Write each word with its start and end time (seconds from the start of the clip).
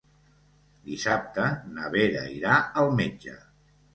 Dissabte 0.91 1.43
na 1.75 1.91
Vera 1.97 2.25
irà 2.37 2.57
al 2.85 2.91
metge. 3.03 3.37